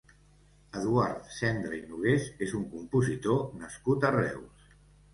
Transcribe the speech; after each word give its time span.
Eduard 0.79 1.27
Sendra 1.41 1.77
i 1.81 1.83
Nogués 1.91 2.27
és 2.49 2.57
un 2.63 2.67
compositor 2.75 3.49
nascut 3.63 4.13
a 4.13 4.17
Reus. 4.21 4.71